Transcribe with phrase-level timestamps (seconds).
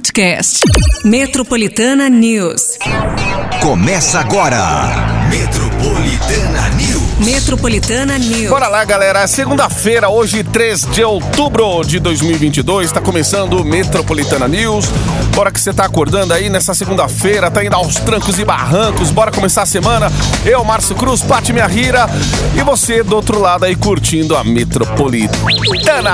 [0.00, 0.64] podcast.
[1.04, 2.78] Metropolitana News.
[3.62, 4.88] Começa agora.
[5.80, 7.18] Metropolitana News.
[7.20, 8.50] Metropolitana News.
[8.50, 9.26] Bora lá, galera.
[9.26, 14.84] Segunda-feira, hoje, 3 de outubro de 2022, está começando o Metropolitana News.
[15.34, 19.10] Bora que você tá acordando aí nessa segunda-feira, tá indo aos trancos e barrancos.
[19.10, 20.12] Bora começar a semana.
[20.44, 22.06] Eu, Márcio Cruz, Pati Minha Rira
[22.54, 26.10] e você do outro lado aí curtindo a Metropolitana.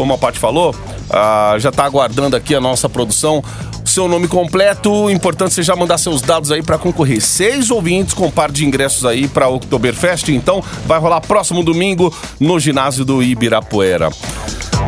[0.00, 0.74] como a Paty falou,
[1.10, 3.44] ah, já tá aguardando aqui a nossa produção.
[3.84, 7.20] Seu nome completo, importante você já mandar seus dados aí pra concorrer.
[7.20, 12.58] Seis ouvintes com par de ingressos aí pra Oktoberfest, então vai rolar próximo domingo no
[12.58, 14.08] ginásio do Ibirapuera.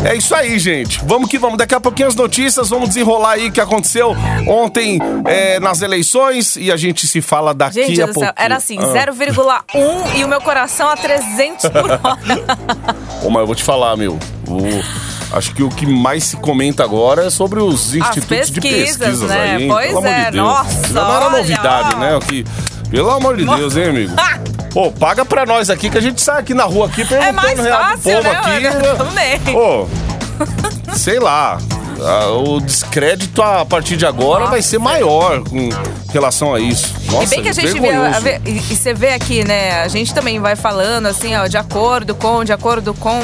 [0.02, 0.98] É isso aí, gente.
[1.04, 1.58] Vamos que vamos.
[1.58, 4.16] Daqui a pouquinho as notícias, vamos desenrolar aí o que aconteceu
[4.48, 8.78] ontem é, nas eleições e a gente se fala daqui Gente a céu, era assim,
[8.80, 8.86] Ah.
[8.86, 12.18] 0,1 e o meu coração a 300 por hora.
[13.22, 14.18] Ô, mas eu vou te falar, meu.
[15.32, 19.54] Acho que o que mais se comenta agora é sobre os institutos de pesquisas, né?
[19.56, 19.68] aí, hein?
[19.68, 20.46] Pois Pelo amor é, de Deus.
[20.46, 22.16] nossa, não era olha, novidade, né?
[22.16, 22.44] O que,
[22.90, 24.12] pelo amor de Deus, hein, amigo?
[24.72, 27.62] Pô, paga pra nós aqui que a gente sai aqui na rua aqui perguntando É
[27.62, 28.30] real fácil, povo né?
[28.30, 28.96] aqui.
[28.96, 29.56] Também.
[29.56, 29.86] Ô,
[30.94, 31.58] sei lá.
[32.02, 35.68] ah, O descrédito a partir de agora vai ser maior com
[36.10, 36.94] relação a isso.
[37.10, 38.26] Nossa, e bem que a gente vê, vergonhoso.
[38.46, 39.82] e, e você vê aqui, né?
[39.82, 43.20] A gente também vai falando assim, ó, de acordo com, de acordo com.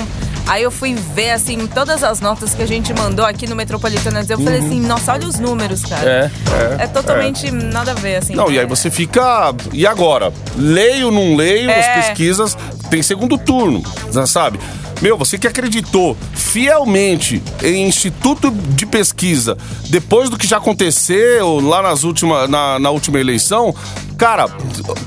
[0.48, 4.24] Aí eu fui ver, assim, todas as notas que a gente mandou aqui no Metropolitana.
[4.26, 6.30] Eu falei assim, nossa, olha os números, cara.
[6.32, 6.78] Uhum.
[6.80, 6.86] É, é.
[6.86, 8.34] totalmente nada a ver, assim.
[8.34, 9.54] Não, e aí você fica.
[9.74, 10.32] E agora?
[10.56, 11.78] Leio, não leio, É.
[11.78, 12.56] as pesquisas.
[12.90, 14.58] Tem segundo turno, já sabe?
[15.00, 19.56] Meu, você que acreditou fielmente em instituto de pesquisa,
[19.88, 23.74] depois do que já aconteceu lá nas última, na, na última eleição,
[24.16, 24.46] cara,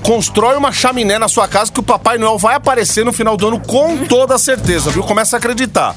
[0.04, 3.48] constrói uma chaminé na sua casa que o Papai Noel vai aparecer no final do
[3.48, 5.04] ano com toda certeza, viu?
[5.04, 5.96] Começa a acreditar.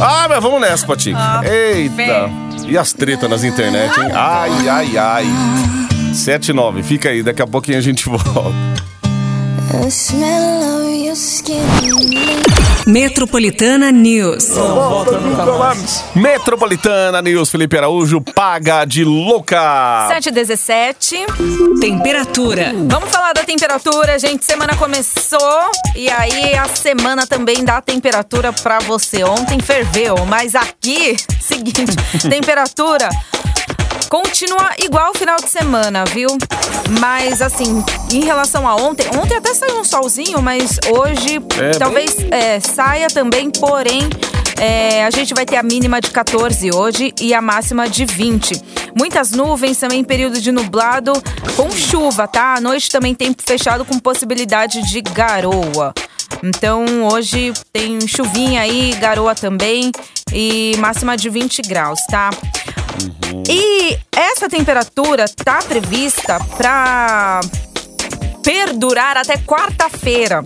[0.00, 1.18] Ah, mas vamos nessa, Patica.
[1.18, 2.30] Ah, Eita.
[2.68, 4.10] E as tretas nas internet, hein?
[4.14, 5.26] Ai, ai, ai.
[6.14, 8.52] 7 e 9, fica aí, daqui a pouquinho a gente volta.
[9.72, 11.60] The smell of your skin.
[12.86, 14.50] Metropolitana News.
[16.14, 20.06] Metropolitana News, Felipe Araújo, paga de louca.
[20.06, 21.16] 717.
[21.80, 22.72] Temperatura.
[22.86, 24.44] Vamos falar da temperatura, gente.
[24.44, 29.24] Semana começou e aí a semana também dá temperatura pra você.
[29.24, 31.82] Ontem ferveu, mas aqui, seguinte,
[32.30, 33.08] temperatura
[34.08, 36.28] continua igual o final de semana, viu?
[37.00, 42.16] Mas assim, em relação a ontem, ontem até saiu um solzinho, mas hoje É, talvez
[42.30, 44.08] é, saia também, porém.
[44.58, 48.62] é, a gente vai ter a mínima de 14 hoje e a máxima de 20.
[48.98, 51.12] Muitas nuvens, também período de nublado
[51.56, 52.54] com chuva, tá?
[52.54, 55.92] À noite também tempo fechado com possibilidade de garoa.
[56.42, 59.92] Então hoje tem chuvinha aí, garoa também
[60.32, 62.30] e máxima de 20 graus, tá?
[63.48, 67.40] E essa temperatura tá prevista para
[68.42, 70.44] perdurar até quarta-feira.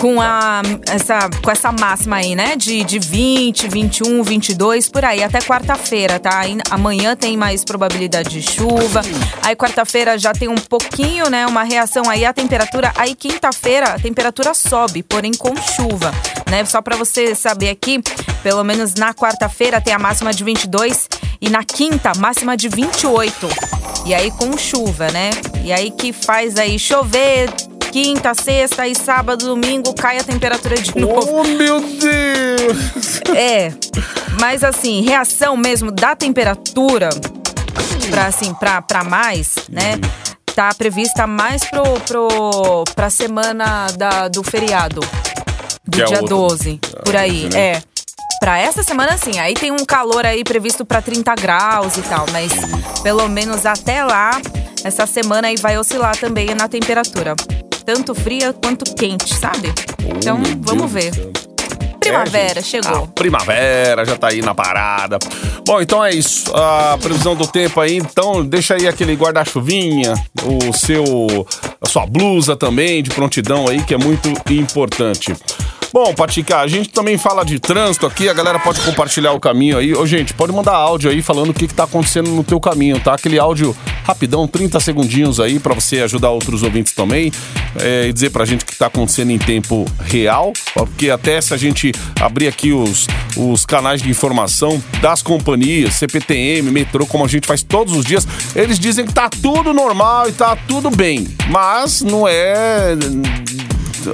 [0.00, 2.56] Com, a, essa, com essa máxima aí, né?
[2.56, 6.40] De, de 20, 21, 22, por aí, até quarta-feira, tá?
[6.70, 9.02] Amanhã tem mais probabilidade de chuva.
[9.42, 11.46] Aí quarta-feira já tem um pouquinho, né?
[11.46, 12.90] Uma reação aí à temperatura.
[12.96, 16.14] Aí quinta-feira a temperatura sobe, porém com chuva,
[16.50, 16.64] né?
[16.64, 18.02] Só pra você saber aqui,
[18.42, 21.08] pelo menos na quarta-feira tem a máxima de 22
[21.42, 23.48] e na quinta, máxima de 28.
[24.06, 25.30] E aí com chuva, né?
[25.62, 27.50] E aí que faz aí chover
[27.90, 31.40] quinta, sexta e sábado, domingo cai a temperatura de novo.
[31.40, 33.20] Oh, meu Deus!
[33.36, 33.72] É.
[34.40, 37.10] Mas assim, reação mesmo da temperatura
[38.10, 39.98] pra assim, pra, pra mais, né?
[40.54, 45.00] Tá prevista mais pro, pro, pra semana da, do feriado.
[45.84, 47.48] Do Que é dia outro- 12, por aí.
[47.52, 47.60] né?
[47.76, 47.82] É.
[48.40, 49.38] Pra essa semana, sim.
[49.38, 52.24] Aí tem um calor aí previsto pra 30 graus e tal.
[52.32, 52.52] Mas
[53.02, 54.30] pelo menos até lá,
[54.82, 57.34] essa semana aí vai oscilar também na temperatura.
[57.84, 59.72] Tanto fria quanto quente, sabe?
[60.16, 61.10] Então, meu vamos ver.
[62.00, 63.04] Primavera, É, chegou.
[63.04, 65.18] A primavera já tá aí na parada.
[65.66, 66.50] Bom, então é isso.
[66.56, 71.04] A previsão do tempo aí, então deixa aí aquele guarda-chuvinha, o seu
[71.80, 75.34] a sua blusa também de prontidão aí, que é muito importante.
[75.92, 79.76] Bom, Patica, a gente também fala de trânsito aqui, a galera pode compartilhar o caminho
[79.76, 79.92] aí.
[79.92, 83.00] Ô, gente, pode mandar áudio aí falando o que, que tá acontecendo no teu caminho,
[83.00, 83.14] tá?
[83.14, 87.32] Aquele áudio rapidão, 30 segundinhos aí, pra você ajudar outros ouvintes também
[87.80, 91.52] é, e dizer pra gente o que tá acontecendo em tempo real, porque até se
[91.52, 97.28] a gente abrir aqui os, os canais de informação das companhias, CPTM, metrô, como a
[97.28, 101.26] gente faz todos os dias, eles dizem que tá tudo normal e tá tudo bem,
[101.48, 102.96] mas não é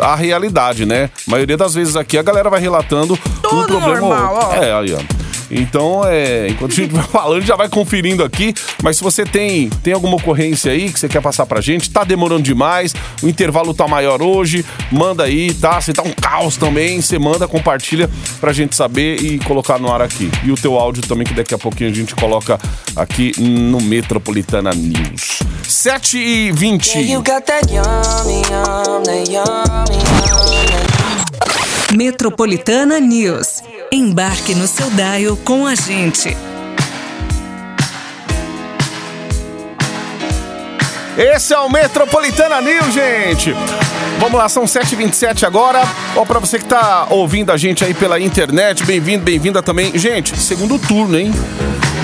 [0.00, 1.10] a realidade, né?
[1.26, 4.54] A maioria das vezes aqui a galera vai relatando um Tudo problema ou normal, ó.
[4.54, 5.25] É, aí, ó.
[5.50, 8.54] Então, é, enquanto a gente vai falando, já vai conferindo aqui.
[8.82, 12.04] Mas se você tem, tem alguma ocorrência aí que você quer passar pra gente, tá
[12.04, 15.80] demorando demais, o intervalo tá maior hoje, manda aí, tá?
[15.80, 18.10] Se tá um caos também, você manda, compartilha
[18.40, 20.30] pra gente saber e colocar no ar aqui.
[20.44, 22.58] E o teu áudio também, que daqui a pouquinho a gente coloca
[22.94, 25.40] aqui no Metropolitana News.
[25.62, 26.98] 7 e 20.
[29.26, 30.85] Yeah,
[31.96, 33.62] Metropolitana News.
[33.90, 36.36] Embarque no seu dial com a gente.
[41.16, 43.54] Esse é o Metropolitana News, gente.
[44.20, 45.82] Vamos lá, são 7h27 agora.
[46.14, 49.96] Ó, pra você que tá ouvindo a gente aí pela internet, bem-vindo, bem-vinda também.
[49.98, 51.32] Gente, segundo turno, hein?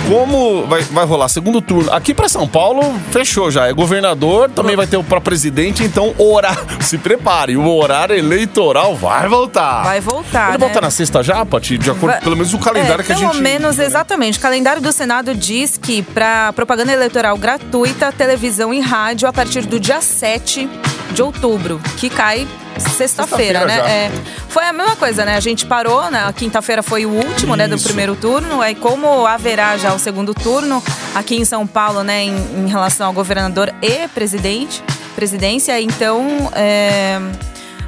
[0.09, 1.93] Como vai, vai rolar segundo turno?
[1.93, 3.69] Aqui pra São Paulo, fechou já.
[3.69, 6.51] É governador, também vai ter o pra presidente, então ora,
[6.83, 7.57] se prepare.
[7.57, 9.83] O horário eleitoral vai voltar.
[9.85, 10.67] Vai voltar, Ele né?
[10.67, 11.79] volta na sexta já, Pati?
[11.79, 13.43] De acordo, Vai- pelo menos o calendário é, que a pelo gente...
[13.43, 14.39] menos, exatamente.
[14.39, 19.63] O calendário do Senado diz que para propaganda eleitoral gratuita, televisão e rádio a partir
[19.67, 20.69] do dia 7
[21.13, 22.47] de outubro, que cai
[22.79, 24.07] sexta-feira, Sexta-feira né?
[24.07, 24.13] É,
[24.49, 25.37] foi a mesma coisa, né?
[25.37, 26.25] A gente parou, né?
[26.27, 27.85] A quinta-feira foi o último, né, do Isso.
[27.85, 28.61] primeiro turno.
[28.61, 30.83] Aí como haverá já o segundo turno
[31.15, 34.83] aqui em São Paulo, né, em, em relação ao governador e presidente,
[35.15, 37.21] presidência, então é,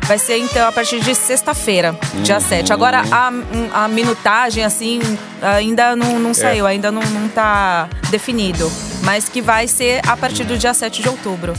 [0.05, 2.75] Vai ser então a partir de sexta-feira, dia 7.
[2.75, 3.33] Agora a,
[3.73, 5.01] a minutagem, assim,
[5.41, 8.71] ainda não, não saiu, ainda não, não tá definido.
[9.03, 11.55] Mas que vai ser a partir do dia 7 de outubro.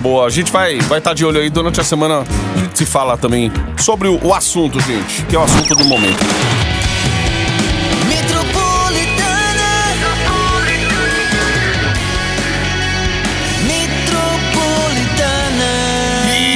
[0.00, 2.24] Boa, a gente vai vai estar de olho aí durante a semana.
[2.54, 5.84] A gente se fala também sobre o, o assunto, gente, que é o assunto do
[5.84, 6.24] momento.
[8.06, 9.28] Metropolitana.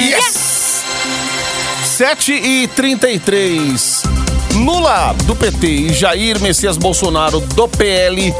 [0.08, 0.84] Yes!
[1.84, 4.02] 7 e 33.
[4.54, 8.34] Lula, do PT, e Jair Messias Bolsonaro, do PL,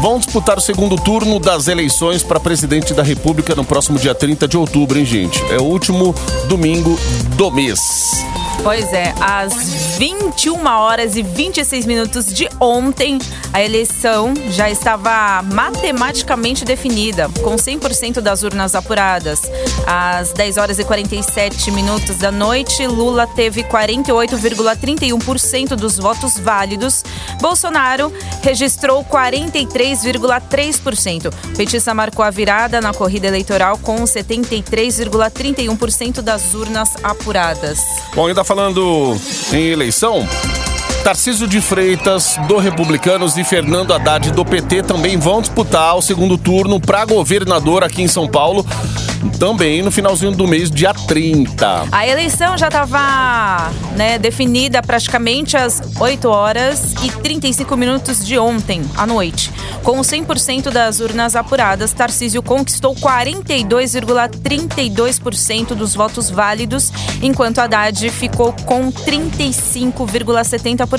[0.00, 4.46] vão disputar o segundo turno das eleições para presidente da República no próximo dia 30
[4.46, 5.42] de outubro, hein, gente?
[5.52, 6.14] É o último
[6.48, 6.98] domingo
[7.36, 8.24] do mês.
[8.62, 13.18] Pois é, às 21 horas e 26 minutos de ontem,
[13.52, 19.40] a eleição já estava matematicamente definida, com 100% das urnas apuradas.
[19.86, 27.02] Às 10 horas e 47 minutos da noite, Lula teve 48,31% dos votos válidos.
[27.40, 28.12] Bolsonaro
[28.42, 31.32] registrou 43,3%.
[31.32, 37.78] O petista marcou a virada na corrida eleitoral com 73,31% das urnas apuradas.
[38.14, 39.14] Bom, ainda falando
[39.52, 40.26] em eleição,
[41.08, 46.36] Tarcísio de Freitas, do Republicanos, e Fernando Haddad, do PT, também vão disputar o segundo
[46.36, 48.62] turno para governador aqui em São Paulo,
[49.38, 51.86] também no finalzinho do mês, dia 30.
[51.90, 58.82] A eleição já estava né, definida praticamente às 8 horas e 35 minutos de ontem
[58.94, 59.50] à noite.
[59.82, 68.92] Com 100% das urnas apuradas, Tarcísio conquistou 42,32% dos votos válidos, enquanto Haddad ficou com
[68.92, 70.97] 35,70%.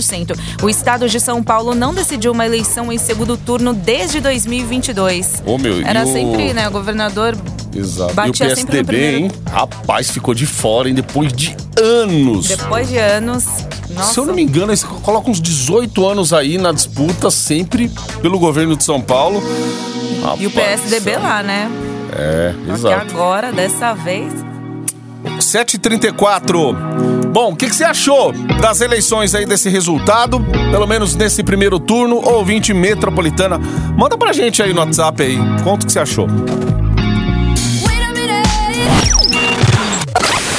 [0.62, 5.44] O estado de São Paulo não decidiu uma eleição em segundo turno desde 2022.
[5.46, 7.36] Ô, meu, Era o- sempre, né, o governador
[7.76, 8.14] Exato.
[8.14, 9.32] Batia e o PSDB, hein?
[9.52, 10.96] Rapaz, ficou de fora, hein?
[10.96, 12.48] Depois de anos.
[12.48, 13.46] depois de anos.
[13.92, 14.14] Nossa.
[14.14, 17.92] Se eu não me engano, eles colocam uns 18 anos aí na disputa, sempre
[18.22, 19.42] pelo governo de São Paulo.
[20.40, 21.70] E o Rapaz, PSDB lá, né?
[22.12, 23.12] É, Só que exato.
[23.16, 24.32] agora, dessa vez.
[25.40, 26.76] 7h34.
[27.32, 30.40] Bom, o que, que você achou das eleições aí desse resultado?
[30.72, 33.60] Pelo menos nesse primeiro turno, ouvinte metropolitana.
[33.96, 35.38] Manda pra gente aí no WhatsApp aí.
[35.64, 36.28] Conta o que você achou.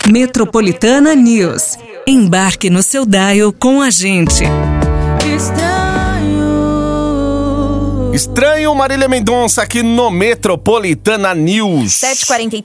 [0.06, 1.76] Metropolitana News.
[2.06, 4.44] Embarque no seu dial com a gente.
[8.12, 12.00] Estranho Marília Mendonça aqui no Metropolitana News.
[12.00, 12.64] 7h43.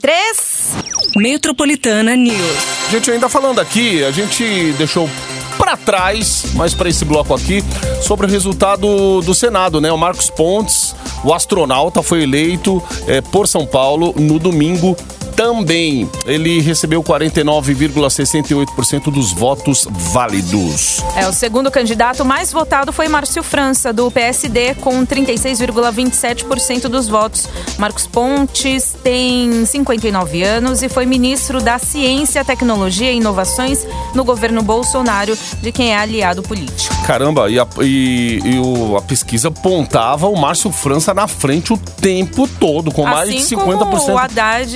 [1.16, 2.75] Metropolitana News.
[2.90, 5.10] Gente, ainda falando aqui, a gente deixou
[5.58, 7.64] pra trás, mas para esse bloco aqui,
[8.00, 9.90] sobre o resultado do Senado, né?
[9.90, 14.96] O Marcos Pontes, o astronauta, foi eleito eh, por São Paulo no domingo
[15.36, 16.08] também.
[16.26, 21.02] Ele recebeu 49,68% dos votos válidos.
[21.14, 27.48] É, o segundo candidato mais votado foi Márcio França, do PSD, com 36,27% dos votos.
[27.78, 34.62] Marcos Pontes tem 59 anos e foi ministro da Ciência, Tecnologia e Inovações no governo
[34.62, 36.94] Bolsonaro, de quem é aliado político.
[37.06, 41.76] Caramba, e a, e- e o- a pesquisa apontava o Márcio França na frente o
[41.76, 44.00] tempo todo, com mais de assim 50%.
[44.06, 44.74] como o Haddad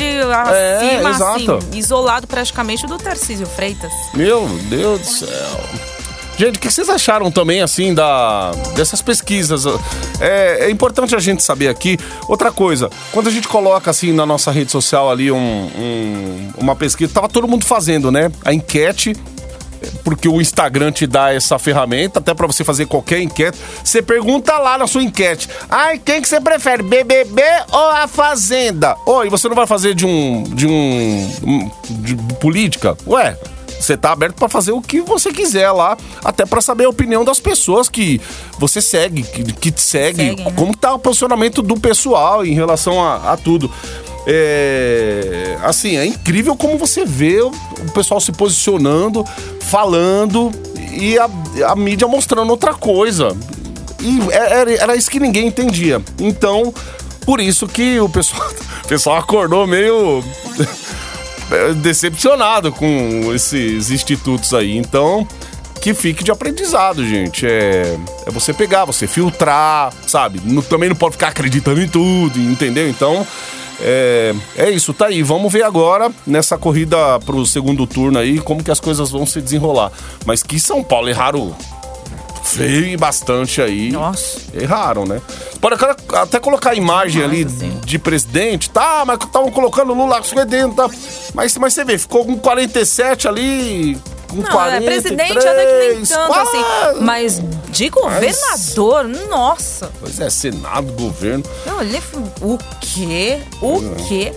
[0.53, 1.53] É, acima, exato.
[1.57, 3.93] assim, isolado praticamente do Tarcísio Freitas.
[4.15, 5.61] Meu Deus do céu.
[6.39, 9.65] Gente, o que vocês acharam também, assim, da, dessas pesquisas?
[10.19, 11.99] É, é importante a gente saber aqui.
[12.27, 16.75] Outra coisa, quando a gente coloca, assim, na nossa rede social ali um, um- uma
[16.75, 18.33] pesquisa, tava todo mundo fazendo, né?
[18.43, 19.15] A enquete,
[20.05, 23.59] porque o Instagram te dá essa ferramenta, até pra você fazer qualquer enquete.
[23.85, 25.49] Você pergunta lá na sua enquete.
[25.69, 27.43] Ai, quem que você prefere, BBB
[27.73, 28.97] ou a Fazenda?
[29.07, 30.43] Oi, você não vai fazer de um...
[30.45, 32.97] de um- de política?
[33.07, 33.37] Ué...
[33.81, 37.25] Você tá aberto pra fazer o que você quiser lá, até pra saber a opinião
[37.25, 38.21] das pessoas que
[38.59, 40.53] você segue, que, que te segue, Seguem, né?
[40.55, 43.71] como tá o posicionamento do pessoal em relação a, a tudo.
[44.27, 47.51] É, assim, é incrível como você vê o,
[47.95, 49.25] pessoal se posicionando,
[49.63, 50.53] falando
[50.93, 51.29] e a,
[51.69, 53.35] a mídia mostrando outra coisa.
[54.01, 56.03] E é- era, era isso que ninguém entendia.
[56.19, 56.73] Então,
[57.25, 58.49] por isso que o pessoal,
[58.85, 60.23] o pessoal acordou meio
[61.77, 64.77] decepcionado com esses institutos aí.
[64.77, 65.27] Então,
[65.81, 67.47] que fique de aprendizado, gente.
[67.47, 70.41] É, é você pegar, você filtrar, sabe?
[70.69, 72.89] Também não pode ficar acreditando em tudo, entendeu?
[72.89, 73.27] Então,
[73.81, 75.23] é, é isso, tá aí.
[75.23, 79.41] Vamos ver agora, nessa corrida pro segundo turno aí, como que as coisas vão se
[79.41, 79.91] desenrolar.
[80.27, 81.55] Mas que São Paulo erraram
[82.57, 83.91] feio e bastante aí.
[83.93, 84.39] Nossa.
[84.55, 85.21] Erraram, né?
[85.61, 85.77] Pode
[86.15, 87.81] até- colocar a imagem ali Nossa, sim.
[87.85, 89.05] de presidente, tá?
[89.07, 90.89] Mas estavam colocando o Lula 50, tá?
[91.35, 95.95] Mas, mas você vê, ficou com 47 ali, com Não, 43, é presidente até que
[95.97, 96.57] nem tanto quase.
[96.57, 97.01] assim.
[97.01, 99.91] Mas de governador, nossa.
[100.01, 101.45] Pois é, Senado, governo.
[101.67, 103.39] Eu olhei e falei, o quê?
[103.61, 104.33] O quê?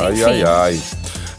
[0.00, 0.22] Ai, Enfim.
[0.24, 0.80] ai, ai.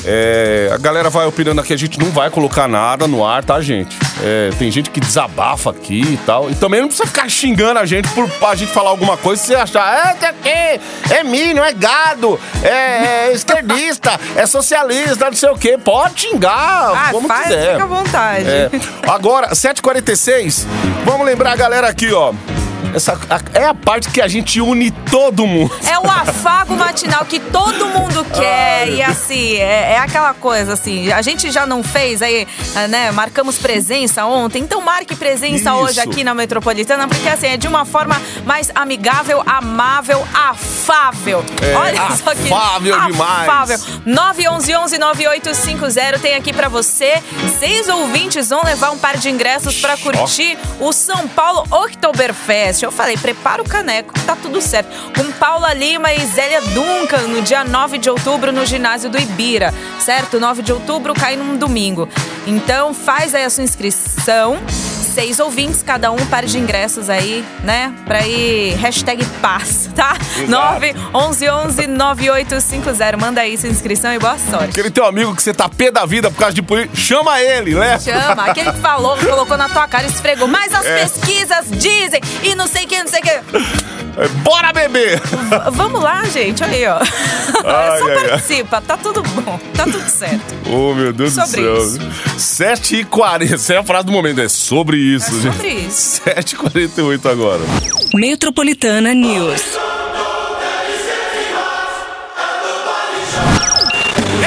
[0.10, 3.60] É, a galera vai opinando aqui, a gente não vai colocar nada no ar, tá,
[3.60, 3.98] gente?
[4.24, 6.50] É, tem gente que desabafa aqui e tal.
[6.50, 9.46] E também não precisa ficar xingando a gente por a gente falar alguma coisa e
[9.48, 12.70] você achar, é, aqui, é milho, é gado, é,
[13.28, 15.78] é esquerdista, é socialista, não sei o quê.
[15.78, 17.72] Pode xingar, Ah, como faz, quiser.
[17.74, 18.50] fica à vontade.
[18.50, 18.70] É.
[19.08, 20.66] Agora, 7h46,
[21.04, 22.34] vamos lembrar a galera aqui, ó.
[22.94, 25.72] Essa a- é a parte que a gente une todo mundo.
[25.88, 28.84] É o afago matinal que todo mundo quer.
[28.84, 31.12] Ai, e assim, é, é aquela coisa assim.
[31.12, 32.48] A gente já não fez aí,
[32.90, 33.12] né?
[33.12, 34.62] Marcamos presença ontem.
[34.64, 35.80] Então marque presença Isso.
[35.80, 41.44] hoje aqui na Metropolitana, porque assim, é de uma forma mais amigável, amável, afável.
[41.62, 42.52] É, Olha só que.
[42.52, 43.50] afável demais.
[43.50, 43.78] Afável.
[44.06, 47.22] 911-9850 tem aqui pra você.
[47.60, 52.77] Seis ouvintes vão levar um par de ingressos pra curtir o São Paulo Oktoberfest.
[52.86, 54.90] Eu falei, prepara o caneco, que tá tudo certo.
[55.16, 59.74] Com Paula Lima e Zélia Duncan no dia 9 de outubro no ginásio do Ibira,
[60.00, 60.40] certo?
[60.40, 62.08] 9 de outubro cai num domingo.
[62.46, 64.58] Então faz aí a sua inscrição.
[65.18, 67.92] Seis ouvintes, cada um par de ingressos aí, né?
[68.06, 70.16] Pra ir hashtag paz, tá?
[70.48, 73.18] 911 9850.
[73.18, 74.70] Manda aí sua inscrição e boa sorte.
[74.70, 77.74] Aquele teu amigo que você tá pé da vida por causa de política, chama ele,
[77.74, 77.98] né?
[78.00, 80.48] Chama, aquele que falou, colocou na tua cara e esfregou.
[80.48, 81.00] Mas as É.
[81.04, 84.28] pesquisas dizem e não sei que, não sei o que.
[84.44, 85.20] Bora beber!
[85.20, 86.98] V- Vamos lá, gente, olha aí, ó.
[87.00, 88.30] Ai, Só ai, ai.
[88.30, 90.56] participa, tá tudo bom, tá tudo certo.
[90.72, 92.00] Oh, meu Deus Sobre do isso.
[92.38, 92.76] céu.
[92.76, 93.54] 7h40.
[93.54, 95.56] Essa é a frase do momento, é sobre isso, É gente.
[95.56, 96.22] sobre isso.
[96.24, 97.62] 7h48 agora.
[98.14, 99.62] Metropolitana News.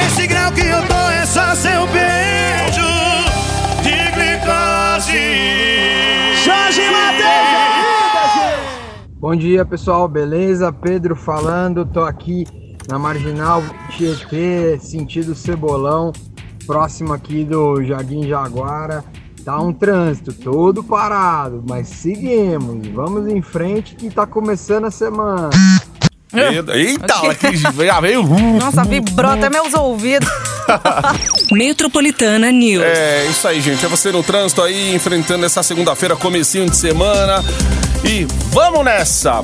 [0.05, 2.87] Esse grau que eu tô é só seu beijo
[3.83, 5.19] de glicose.
[6.43, 6.81] Jorge
[9.19, 10.73] Bom dia pessoal, beleza?
[10.73, 12.45] Pedro falando, tô aqui
[12.89, 13.63] na Marginal
[13.95, 16.11] Tietê, sentido Cebolão,
[16.65, 19.03] próximo aqui do Jardim Jaguara.
[19.43, 25.49] Tá um trânsito todo parado, mas seguimos, vamos em frente que tá começando a semana.
[26.31, 28.23] Eita, eita ela que já veio.
[28.59, 30.29] Nossa, vibrou até meus ouvidos.
[31.51, 32.83] Metropolitana News.
[32.83, 33.83] É isso aí, gente.
[33.83, 37.43] É você no trânsito aí, enfrentando essa segunda-feira, comecinho de semana.
[38.05, 39.41] E vamos nessa!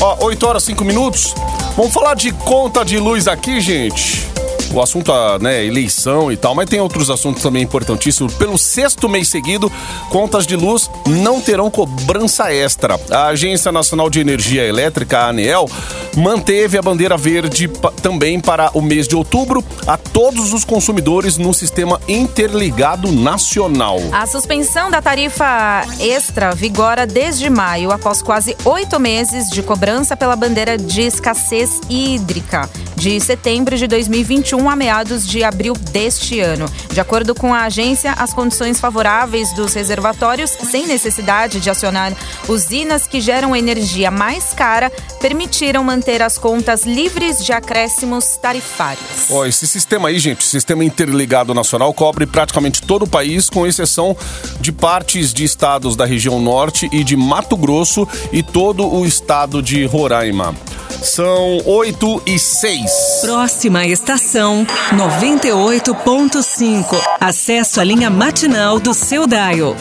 [0.00, 1.34] Ó, 8 horas 5 minutos.
[1.74, 4.28] Vamos falar de conta de luz aqui, gente.
[4.72, 8.34] O assunto, é né, eleição e tal, mas tem outros assuntos também importantíssimos.
[8.34, 9.70] Pelo sexto mês seguido,
[10.10, 12.98] contas de luz não terão cobrança extra.
[13.10, 15.68] A Agência Nacional de Energia Elétrica, a ANEEL,
[16.16, 17.68] manteve a bandeira verde
[18.02, 23.98] também para o mês de outubro a todos os consumidores no sistema interligado nacional.
[24.12, 30.36] A suspensão da tarifa extra vigora desde maio, após quase oito meses de cobrança pela
[30.36, 36.66] bandeira de escassez hídrica, de setembro de 2021 a meados de abril deste ano.
[36.92, 42.12] De acordo com a agência, as condições favoráveis dos reservatórios, sem necessidade de acionar
[42.48, 44.90] usinas que geram energia mais cara,
[45.20, 49.30] permitiram manter as contas livres de acréscimos tarifários.
[49.30, 54.16] Ó, esse sistema aí, gente, sistema interligado nacional, cobre praticamente todo o país, com exceção
[54.60, 59.62] de partes de estados da região norte e de Mato Grosso e todo o estado
[59.62, 60.54] de Roraima.
[61.02, 62.90] São 8 e 6.
[63.22, 66.96] Próxima estação 98.5.
[67.20, 69.74] Acesso à linha matinal do seu Dial.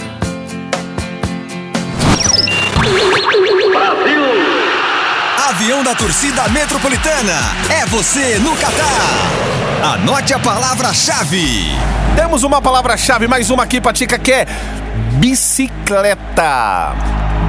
[5.49, 7.33] Avião da torcida metropolitana.
[7.69, 9.93] É você no Catar.
[9.93, 11.65] Anote a palavra-chave.
[12.15, 14.45] Temos uma palavra-chave, mais uma aqui, Patica, que é
[15.19, 16.93] bicicleta.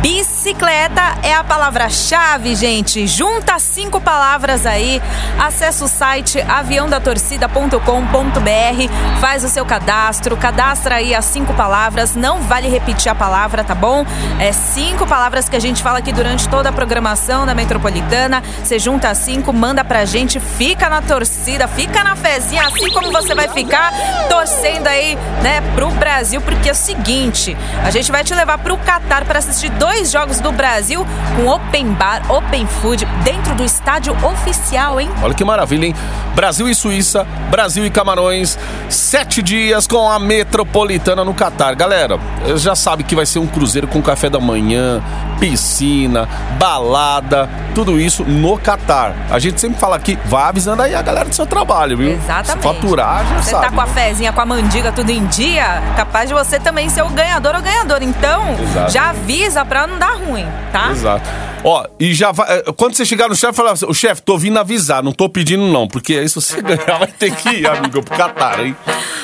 [0.01, 3.05] Bicicleta é a palavra-chave, gente.
[3.07, 5.03] Junta cinco palavras aí.
[5.39, 12.15] Acesse o site aviãodatorcida.com.br, faz o seu cadastro, cadastra aí as cinco palavras.
[12.15, 14.07] Não vale repetir a palavra, tá bom?
[14.39, 18.41] É cinco palavras que a gente fala aqui durante toda a programação da Metropolitana.
[18.63, 23.35] Você junta cinco, manda pra gente, fica na torcida, fica na fezinha, assim como você
[23.35, 23.93] vai ficar
[24.29, 28.79] torcendo aí, né, pro Brasil, porque é o seguinte, a gente vai te levar pro
[28.79, 34.17] Catar para assistir dois jogos do Brasil com open bar, open food dentro do estádio
[34.25, 35.09] oficial, hein?
[35.23, 35.95] Olha que maravilha, hein?
[36.35, 41.75] Brasil e Suíça, Brasil e Camarões, sete dias com a Metropolitana no Catar.
[41.75, 42.19] Galera,
[42.57, 45.03] já sabe que vai ser um cruzeiro com café da manhã,
[45.41, 49.15] piscina, balada, tudo isso no Catar.
[49.31, 52.11] A gente sempre fala aqui, vá avisando aí a galera do seu trabalho, viu?
[52.13, 52.63] Exatamente.
[52.63, 53.67] Se faturar, já Você sabe.
[53.67, 57.03] tá com a fezinha, com a mandiga tudo em dia, capaz de você também ser
[57.03, 58.03] o ganhador ou ganhador.
[58.03, 58.93] Então, Exato.
[58.93, 60.91] já avisa pra não dar ruim, tá?
[60.91, 61.29] Exato.
[61.65, 62.47] Ó, e já vai.
[62.59, 65.29] eh, Quando você chegar no chefe, fala assim: o chefe, tô vindo avisar, não tô
[65.29, 68.77] pedindo não, porque aí se você ganhar, vai ter que ir, amigo, pro Catar, hein?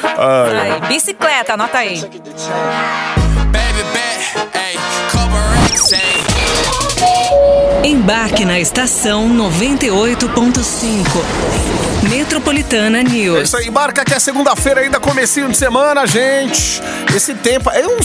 [0.02, 2.00] Ai, bicicleta, anota aí.
[3.52, 4.48] Baby bet,
[7.84, 12.08] Embarque na estação 98.5.
[12.08, 13.42] Metropolitana É News.
[13.42, 16.80] isso aí, embarca que é segunda-feira ainda, comecinho de semana, gente.
[17.14, 17.98] Esse tempo, é um...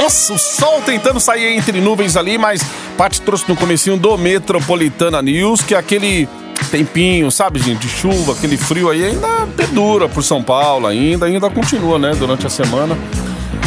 [0.00, 2.62] Nossa, o sol tentando sair entre nuvens ali, mas
[2.96, 6.28] Paty trouxe no comecinho do Metropolitana News, que é aquele
[6.70, 11.50] tempinho, sabe, gente, de chuva, aquele frio aí ainda perdura por São Paulo ainda, ainda
[11.50, 12.96] continua, né, durante a semana.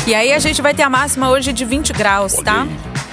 [0.06, 2.66] E aí a gente vai ter a máxima hoje de 20 graus, tá?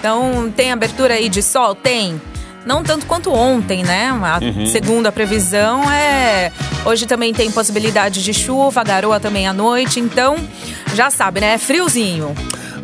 [0.05, 0.21] Aí.
[0.21, 1.75] Então tem abertura aí de sol?
[1.75, 2.21] Tem.
[2.67, 4.09] Não tanto quanto ontem, né?
[4.09, 4.67] A Uhum.
[4.67, 6.51] segunda previsão é.
[6.85, 10.01] Hoje também tem possibilidade de chuva, garoa também à noite.
[10.01, 10.37] Então,
[10.95, 11.55] já sabe, né?
[11.55, 12.35] É friozinho.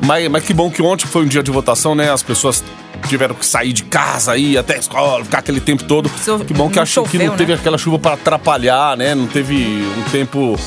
[0.02, 2.62] Mas, mas que bom que ontem foi um dia de votação, né, as pessoas
[3.08, 6.10] tiveram que sair de casa, ir até a escola, ficar aquele tempo todo.
[6.24, 7.58] So- que bom que não acho que não teve né?
[7.58, 9.56] aquela chuva para atrapalhar, né, não teve
[9.98, 10.58] um tempo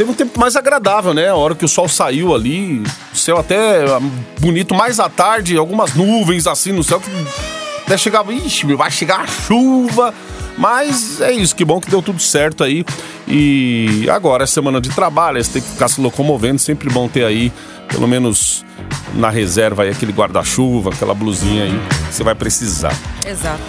[0.00, 1.28] teve um tempo mais agradável, né?
[1.28, 2.82] A hora que o sol saiu ali,
[3.12, 4.00] o céu até ah,
[4.40, 7.10] bonito, mais à tarde, algumas nuvens assim no céu que
[7.84, 10.14] até chegava, ixi, vai chegar a chuva.
[10.56, 12.82] Mas é isso, que bom que deu tudo certo aí.
[13.28, 17.26] E agora é semana de trabalho, você tem que ficar se locomovendo, sempre bom ter
[17.26, 17.52] aí,
[17.88, 18.64] pelo menos
[19.14, 22.96] na reserva aí, aquele guarda-chuva, aquela blusinha aí, que você vai precisar.
[23.26, 23.60] Exato.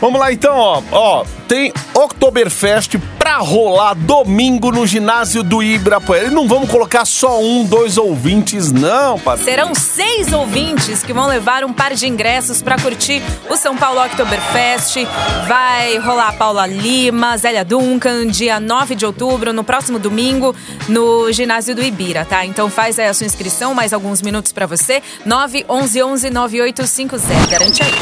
[0.00, 0.82] Vamos lá então, ó.
[0.92, 6.26] Ó, tem Oktoberfest pra rolar domingo no ginásio do Ibirapuera.
[6.26, 9.48] E não vamos colocar só um, dois ouvintes, não, parceiro.
[9.48, 14.04] Serão seis ouvintes que vão levar um par de ingressos pra curtir o São Paulo
[14.04, 15.06] Oktoberfest.
[15.46, 20.52] Vai rolar Paula Lima, Zélia Duncan, dia 9 de outubro, no próximo domingo,
[20.88, 22.44] no ginásio do Ibira, tá?
[22.44, 25.00] Então faz aí a sua inscrição, mais alguns minutos pra você.
[25.24, 27.46] 911 11 9850.
[27.46, 27.92] Garante aí.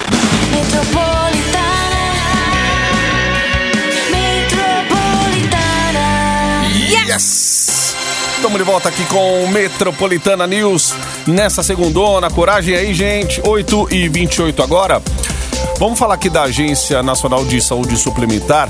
[0.51, 1.90] Metropolitana
[7.11, 7.97] Yes!
[8.37, 10.95] Estamos de volta aqui com Metropolitana News
[11.27, 12.31] nessa segundona.
[12.31, 13.43] Coragem aí, gente.
[13.45, 15.03] 8 e 28 agora.
[15.77, 18.69] Vamos falar aqui da Agência Nacional de Saúde Suplementar,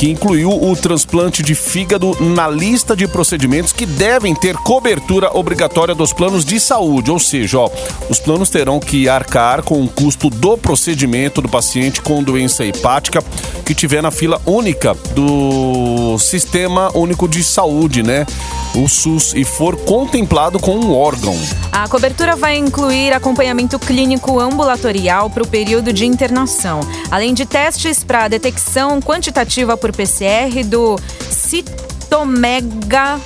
[0.00, 5.94] que incluiu o transplante de fígado na lista de procedimentos que devem ter cobertura obrigatória
[5.94, 7.10] dos planos de saúde.
[7.10, 7.70] Ou seja, ó,
[8.08, 13.22] os planos terão que arcar com o custo do procedimento do paciente com doença hepática
[13.66, 18.26] que tiver na fila única do Sistema Único de Saúde, né?
[18.74, 21.36] O SUS, e for contemplado com um órgão.
[21.70, 28.02] A cobertura vai incluir acompanhamento clínico ambulatorial para o período de internação, além de testes
[28.02, 30.98] para detecção quantitativa por PCR do
[31.30, 33.20] citomega,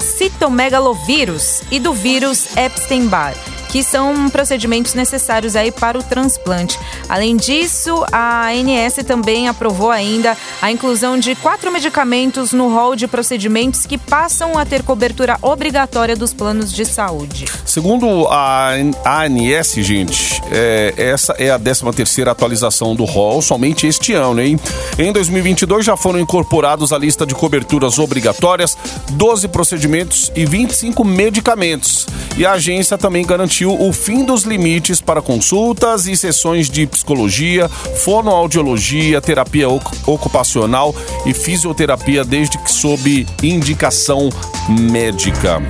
[0.00, 6.80] citomegalovírus e do vírus Epstein-Barr que são procedimentos necessários aí para o transplante.
[7.10, 13.06] Além disso, a ANS também aprovou ainda a inclusão de quatro medicamentos no rol de
[13.06, 17.44] procedimentos que passam a ter cobertura obrigatória dos planos de saúde.
[17.66, 18.70] Segundo a
[19.04, 24.58] ANS, gente, é, essa é a 13 terceira atualização do rol somente este ano, hein?
[24.98, 28.74] Em 2022 já foram incorporados à lista de coberturas obrigatórias
[29.10, 32.06] 12 procedimentos e 25 medicamentos.
[32.38, 37.68] E a agência também garantiu o fim dos limites para consultas e sessões de psicologia,
[37.68, 44.28] fonoaudiologia, terapia oc- ocupacional e fisioterapia, desde que sob indicação
[44.68, 45.60] médica.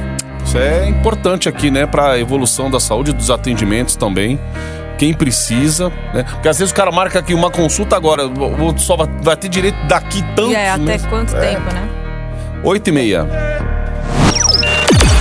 [0.45, 4.39] Isso é importante aqui, né, para a evolução da saúde dos atendimentos também.
[4.99, 6.23] Quem precisa, né?
[6.23, 9.49] Porque às vezes o cara marca aqui uma consulta agora, o outro só vai, ter
[9.49, 10.51] direito daqui tanto.
[10.51, 10.99] e é, até né?
[11.11, 11.41] quanto É.
[11.51, 11.87] tempo, né?
[12.65, 13.27] 8 e meia.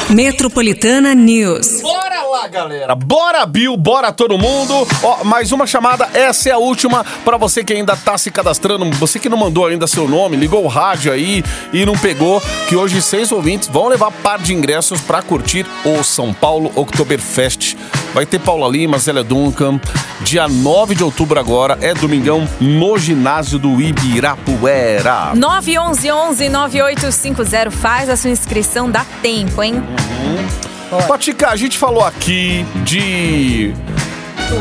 [0.09, 1.81] Metropolitana News.
[1.81, 2.93] Bora lá, galera.
[2.93, 3.75] Bora, Bill.
[3.75, 4.87] Bora, todo mundo.
[5.01, 6.07] Ó, mais uma chamada.
[6.13, 8.85] Essa é a última para você que ainda tá se cadastrando.
[8.97, 12.39] Você que não mandou ainda seu nome, ligou o rádio aí e não pegou.
[12.69, 17.75] Que hoje seis ouvintes vão levar par de ingressos para curtir o São Paulo Oktoberfest.
[18.13, 19.79] Vai ter Paula Lima, Zélia Duncan.
[20.21, 21.77] Dia 9 de outubro agora.
[21.81, 25.33] É domingão no ginásio do Ibirapuera.
[25.35, 27.69] 911-9850.
[27.71, 29.83] Faz a sua inscrição, dá tempo, hein?
[31.07, 33.73] Patica, a gente falou aqui de.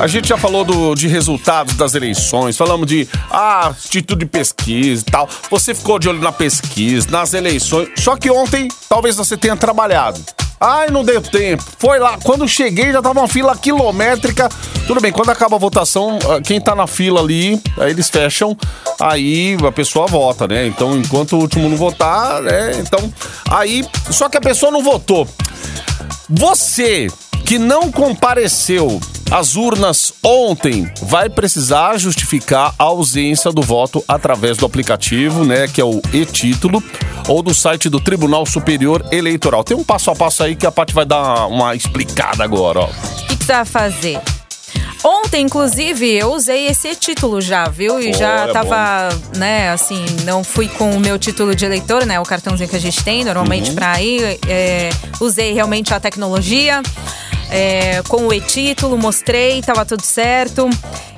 [0.00, 5.04] A gente já falou do- de resultados das eleições, falamos de ah, instituto de pesquisa
[5.06, 5.28] e tal.
[5.50, 7.88] Você ficou de olho na pesquisa, nas eleições.
[7.98, 10.20] Só que ontem talvez você tenha trabalhado.
[10.64, 11.62] Ai, não deu tempo.
[11.78, 12.18] Foi lá.
[12.24, 14.48] Quando cheguei, já tava uma fila quilométrica.
[14.86, 18.56] Tudo bem, quando acaba a votação, ah, quem tá na fila ali, aí eles fecham,
[18.98, 20.66] aí a pessoa vota, né?
[20.66, 22.78] Então, enquanto o último não votar, né?
[22.78, 23.12] Então,
[23.50, 23.86] aí.
[24.10, 25.28] Só que a pessoa não votou.
[26.30, 27.08] Você
[27.44, 28.98] que não compareceu
[29.30, 35.80] às urnas ontem vai precisar justificar a ausência do voto através do aplicativo, né, que
[35.80, 36.82] é o e-título,
[37.28, 39.62] ou do site do Tribunal Superior Eleitoral.
[39.62, 42.86] Tem um passo a passo aí que a Paty vai dar uma explicada agora, ó.
[42.86, 44.20] O que, você vai fazer?
[45.02, 48.00] Ontem, inclusive, eu usei esse título já, viu?
[48.00, 52.18] E já Olha, tava, né, assim, não fui com o meu título de eleitor, né?
[52.18, 54.38] O cartãozinho que a gente tem normalmente pra ir.
[54.48, 54.88] é,
[55.20, 56.80] usei realmente a tecnologia.
[57.50, 60.68] É, com o e-título, mostrei, tava tudo certo.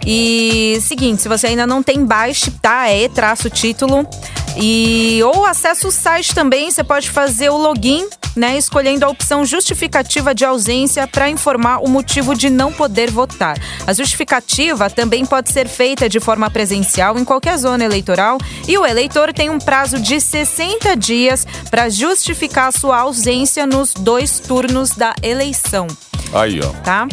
[0.07, 2.89] E seguinte, se você ainda não tem, baixe, tá?
[2.89, 4.09] É e-traço título.
[4.57, 9.45] E ou acessa o site também, você pode fazer o login, né, escolhendo a opção
[9.45, 13.59] justificativa de ausência para informar o motivo de não poder votar.
[13.87, 18.87] A justificativa também pode ser feita de forma presencial em qualquer zona eleitoral e o
[18.87, 25.15] eleitor tem um prazo de 60 dias para justificar sua ausência nos dois turnos da
[25.23, 25.87] eleição,
[26.33, 26.69] Aí, ó.
[26.83, 27.07] tá?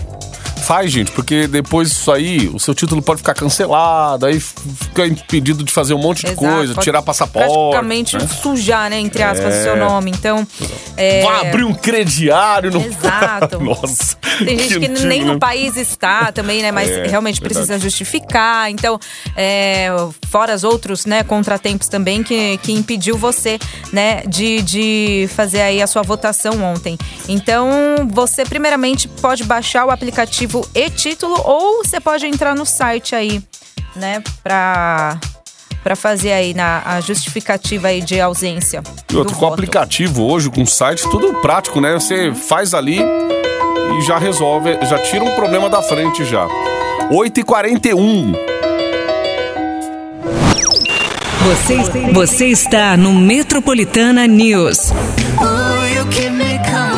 [0.63, 5.63] Faz, gente, porque depois disso aí, o seu título pode ficar cancelado, aí fica impedido
[5.63, 7.47] de fazer um monte de Exato, coisa, tirar passaporte.
[7.53, 8.27] Praticamente né?
[8.27, 8.99] sujar, né?
[8.99, 9.63] Entre aspas, o É.
[9.63, 10.11] seu nome.
[10.11, 10.47] Então.
[10.97, 11.23] É...
[11.23, 12.81] Vai abrir um crediário no.
[12.81, 13.59] Exato.
[13.63, 14.15] Nossa.
[14.43, 15.33] Tem gente que antigo, nem né?
[15.33, 16.71] no país está também, né?
[16.71, 17.53] Mas É, realmente verdade.
[17.53, 18.69] precisa justificar.
[18.71, 18.99] Então,
[19.35, 19.89] é,
[20.29, 23.59] fora os outros, né, contratempos também que, que impediu você,
[23.91, 26.97] né, de, de fazer aí a sua votação ontem.
[27.27, 27.69] Então,
[28.11, 33.41] você primeiramente pode baixar o aplicativo e-título ou você pode entrar no site aí,
[33.95, 35.19] né, pra,
[35.83, 38.83] pra fazer aí na, a justificativa aí de ausência.
[39.11, 41.93] E outro, com o aplicativo hoje, com o site, tudo prático, né?
[41.93, 46.47] Você faz ali e já resolve, já tira um problema da frente já.
[47.11, 48.35] 8h41.
[51.43, 51.77] Você,
[52.13, 54.93] você está no Metropolitana News.
[55.37, 56.92] Bora,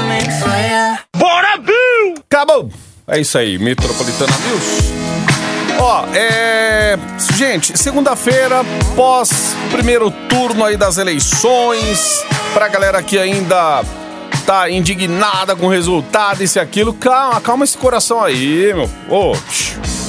[3.08, 4.92] É isso aí, Metropolitana News.
[5.80, 6.98] Ó, é.
[7.38, 8.64] Gente, segunda-feira,
[8.96, 13.84] pós primeiro turno aí das eleições, pra galera que ainda
[14.46, 18.90] tá indignada com o resultado, isso e aquilo, calma, calma esse coração aí, meu.
[19.10, 19.36] Ô,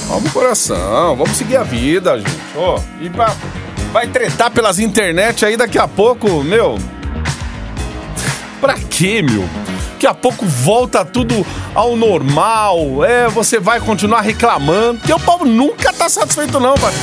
[0.07, 2.31] calma o coração, vamos seguir a vida, gente.
[2.55, 3.35] Ó, e pra-
[3.91, 6.79] vai tretar pelas internet aí daqui a pouco, meu.
[8.61, 9.47] Pra quê, meu?
[9.97, 13.03] Daqui a pouco volta tudo ao normal.
[13.03, 14.99] É, você vai continuar reclamando.
[14.99, 16.93] Porque o povo nunca tá satisfeito, não, vai.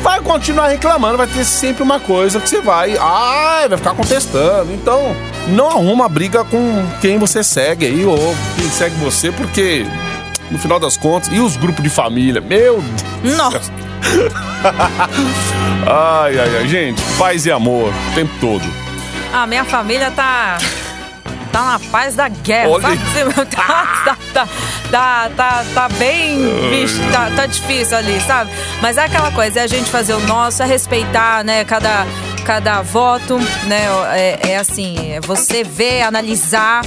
[0.00, 2.96] Vai continuar reclamando, vai ter sempre uma coisa que você vai.
[3.00, 4.72] Ai, vai ficar contestando.
[4.72, 5.12] Então,
[5.48, 8.16] não arruma briga com quem você segue aí, ou
[8.54, 9.84] quem segue você, porque
[10.48, 11.28] no final das contas.
[11.32, 12.40] E os grupos de família?
[12.40, 12.80] Meu
[13.24, 13.36] Deus.
[13.36, 13.72] Nossa.
[15.84, 16.68] Ai, ai, ai.
[16.68, 18.62] Gente, paz e amor o tempo todo.
[19.32, 20.58] A minha família tá.
[21.56, 22.82] Tá na paz da guerra, Olha.
[22.82, 23.46] sabe?
[23.46, 24.48] Tá, tá, tá,
[24.90, 26.36] tá, tá, tá bem.
[26.68, 28.50] Bicho, tá, tá difícil ali, sabe?
[28.82, 32.06] Mas é aquela coisa, é a gente fazer o nosso, é respeitar, né, cada,
[32.44, 33.86] cada voto, né?
[34.12, 36.82] É, é assim, é você ver, analisar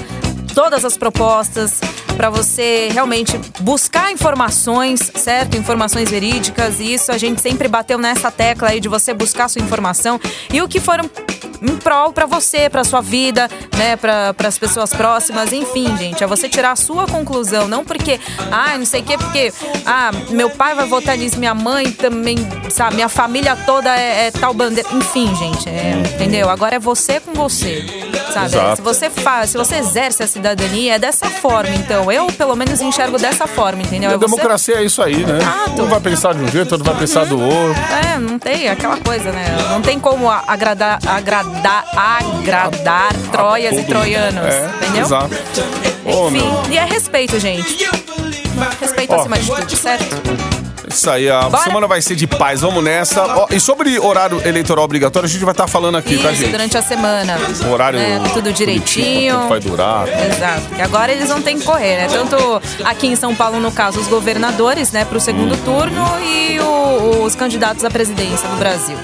[0.60, 1.80] todas as propostas
[2.18, 5.56] para você realmente buscar informações, certo?
[5.56, 6.82] Informações verídicas.
[6.82, 10.20] E isso a gente sempre bateu nessa tecla aí de você buscar sua informação
[10.52, 11.10] e o que foram
[11.62, 16.28] em prol para você, para sua vida, né, para as pessoas próximas, enfim, gente, é
[16.28, 18.20] você tirar a sua conclusão, não porque,
[18.52, 19.54] ah, não sei o quê, porque,
[19.86, 22.38] ah, meu pai vai votar nisso, minha mãe também,
[22.70, 26.50] sabe, minha família toda é, é tal bandeira, enfim, gente, é, entendeu?
[26.50, 27.86] Agora é você com você,
[28.34, 28.46] sabe?
[28.48, 28.76] Exato.
[28.78, 32.82] Se você faz, se você exerce a cidadania, é dessa forma, então, eu pelo menos
[32.82, 34.10] enxergo dessa forma, entendeu?
[34.10, 35.38] A É você- democracia é isso aí, né?
[35.40, 35.82] Exato.
[35.82, 37.82] Um vai pensar de um jeito, outro vai pensar do outro.
[38.14, 39.46] É, não tem aquela coisa, né?
[39.70, 45.02] Não tem como a- agradar, agradar, agradar troias e Todo- troianos, É, entendeu?
[45.06, 45.30] Exato.
[46.06, 47.88] Enfim, meu, e é respeito, gente.
[48.82, 49.20] Respeito Ó.
[49.22, 50.06] acima de tudo, certo?
[51.00, 51.64] Isso aí, a Bora.
[51.64, 53.24] semana vai ser de paz, vamos nessa.
[53.26, 56.52] Ó, e sobre horário eleitoral obrigatório, a gente vai estar falando aqui, tá, Isso, gente?
[56.52, 57.38] durante a semana.
[57.68, 58.22] O horário né?
[58.34, 59.36] Tudo direitinho.
[59.36, 60.08] quanto vai durar.
[60.08, 60.62] Exato.
[60.78, 62.08] E agora eles vão ter que correr, né?
[62.12, 65.62] Tanto aqui em São Paulo, no caso, os governadores, né, pro segundo Hum.
[65.64, 68.98] turno e o- os candidatos à presidência do Brasil.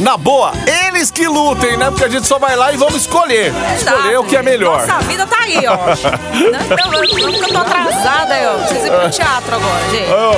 [0.00, 0.52] Na boa,
[0.86, 1.90] eles que lutem, né?
[1.90, 3.52] Porque a gente só vai lá e vamos escolher.
[3.76, 4.86] Escolher Exato, o que é melhor.
[4.86, 5.76] Nossa vida tá aí, ó.
[6.52, 8.58] Não, eu tô atrasada ó.
[8.66, 10.10] Preciso ir pro teatro agora, gente.
[10.10, 10.36] Ó,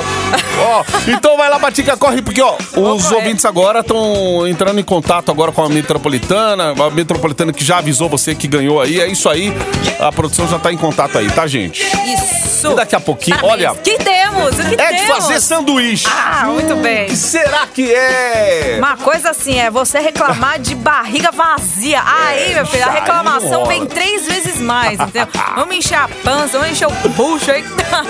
[0.79, 3.15] ó, então vai lá, Batica, corre, porque ó, os correr.
[3.15, 8.09] ouvintes agora estão entrando em contato agora com a Metropolitana, a Metropolitana que já avisou
[8.09, 9.53] você que ganhou aí, é isso aí,
[9.99, 11.83] a produção já tá em contato aí, tá, gente?
[11.83, 12.71] Isso.
[12.71, 13.69] E daqui a pouquinho, Parabéns.
[13.71, 13.97] olha, Que
[14.35, 14.59] temos?
[14.59, 15.17] O que é de temos?
[15.17, 16.07] fazer sanduíche.
[16.09, 17.05] Ah, muito bem.
[17.05, 18.75] O que será que é?
[18.77, 22.01] Uma coisa assim, é você reclamar de barriga vazia.
[22.05, 25.27] Aí, meu filho, a reclamação vem três vezes mais, entendeu?
[25.55, 27.63] Vamos encher a pança, vamos encher o bucho aí.
[27.85, 28.03] Tá,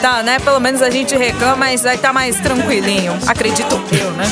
[0.00, 0.38] tá, né?
[0.40, 3.16] Pelo menos a gente reclama, mas aí tá mais tranquilinho.
[3.26, 4.24] Acredito eu, né?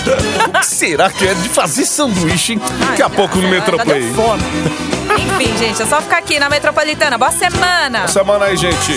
[0.48, 2.60] O que será que é de fazer sanduíche, hein?
[2.80, 4.12] Daqui a Ai, pouco no Metroplay.
[4.14, 4.42] fome.
[5.18, 7.18] Enfim, gente, é só ficar aqui na Metropolitana.
[7.18, 8.08] Boa semana!
[8.08, 8.96] Semana aí, gente.